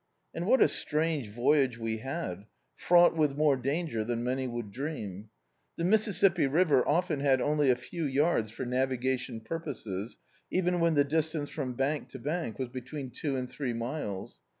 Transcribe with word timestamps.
And 0.33 0.47
what 0.47 0.63
a 0.63 0.67
strange 0.67 1.29
voyage 1.29 1.77
we 1.77 1.99
had, 1.99 2.47
fraught 2.75 3.15
with 3.15 3.37
more 3.37 3.55
danger 3.55 4.03
than 4.03 4.23
many 4.23 4.47
would 4.47 4.71
dream. 4.71 5.29
This 5.77 5.85
Mississippi 5.85 6.47
river 6.47 6.83
often 6.87 7.19
had 7.19 7.39
only 7.39 7.69
a 7.69 7.75
few 7.75 8.05
yards 8.05 8.49
for 8.49 8.65
navigation 8.65 9.41
purposes, 9.41 10.17
even 10.49 10.79
when 10.79 10.95
the 10.95 11.03
distance 11.03 11.49
from 11.51 11.73
bank 11.75 12.09
to 12.09 12.17
bank 12.17 12.57
was 12.57 12.69
between 12.69 13.11
two 13.11 13.35
and 13.37 13.47
three 13.47 13.73
miles. 13.73 14.39